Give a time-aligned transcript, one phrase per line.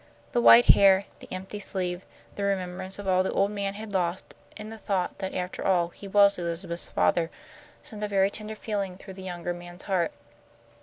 [0.31, 4.33] The white hair, the empty sleeve, the remembrance of all the old man had lost,
[4.57, 7.29] and the thought that after all he was Elizabeth's father,
[7.83, 10.11] sent a very tender feeling through the younger man's heart.